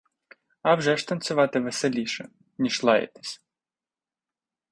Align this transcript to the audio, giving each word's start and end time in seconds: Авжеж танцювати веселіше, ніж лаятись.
Авжеж 0.63 1.03
танцювати 1.03 1.59
веселіше, 1.59 2.29
ніж 2.57 2.83
лаятись. 2.83 3.41